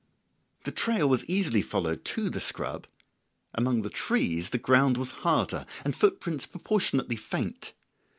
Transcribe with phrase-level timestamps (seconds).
[0.63, 2.87] The trail was easily followed to the scrub:
[3.53, 7.73] among the trees the ground was harder and footprints proportionately faint.